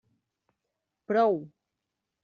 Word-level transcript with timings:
Prou! 1.07 1.35